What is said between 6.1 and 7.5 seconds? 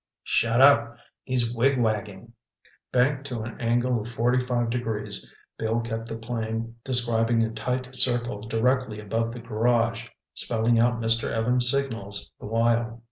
plane describing